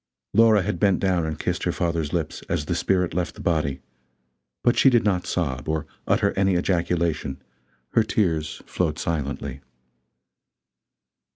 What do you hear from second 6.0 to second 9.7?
utter any ejaculation; her tears flowed silently.